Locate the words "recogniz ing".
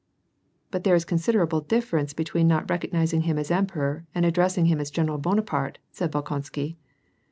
2.67-3.21